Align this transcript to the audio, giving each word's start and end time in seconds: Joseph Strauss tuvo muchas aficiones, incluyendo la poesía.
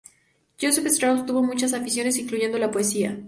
Joseph 0.59 0.87
Strauss 0.89 1.27
tuvo 1.27 1.43
muchas 1.43 1.73
aficiones, 1.73 2.17
incluyendo 2.17 2.57
la 2.57 2.71
poesía. 2.71 3.19